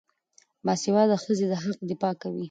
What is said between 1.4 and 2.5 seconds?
د حق دفاع کوي.